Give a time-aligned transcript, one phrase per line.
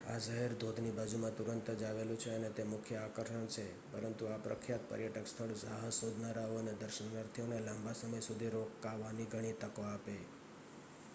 [0.03, 4.37] આ શહેર ધોધની બાજુમાં તુરંત જ આવેલું છે અને તે મુખ્ય આકર્ષણ છે પરંતુ આ
[4.37, 10.15] પ્રખ્યાત પર્યટક સ્થળ સાહસ શોધનારાઓ અને દર્શનાર્થીઓને લાંબા સમય સુધી રોકાવાની ઘણી તકો આપે